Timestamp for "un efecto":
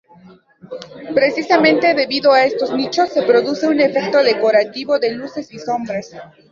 3.67-4.23